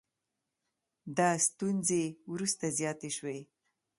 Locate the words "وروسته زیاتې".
2.31-3.09